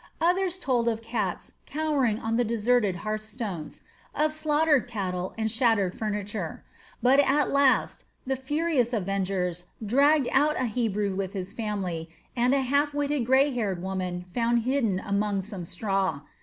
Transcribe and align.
Others 0.19 0.57
told 0.57 0.87
of 0.87 1.03
cats 1.03 1.53
cowering 1.67 2.17
on 2.17 2.35
the 2.35 2.43
deserted 2.43 2.95
hearthstones, 3.05 3.83
of 4.15 4.33
slaughtered 4.33 4.87
cattle 4.87 5.35
and 5.37 5.51
shattered 5.51 5.93
furniture; 5.93 6.63
but 7.03 7.19
at 7.19 7.51
last 7.51 8.05
the 8.25 8.35
furious 8.35 8.93
avengers 8.93 9.65
dragged 9.85 10.27
out 10.31 10.59
a 10.59 10.65
Hebrew 10.65 11.13
with 11.13 11.33
his 11.33 11.53
family 11.53 12.09
and 12.35 12.55
a 12.55 12.61
half 12.61 12.95
witted 12.95 13.27
grey 13.27 13.51
haired 13.51 13.83
woman 13.83 14.25
found 14.33 14.63
hidden 14.63 14.99
among 14.99 15.43
some 15.43 15.65
straw. 15.65 16.21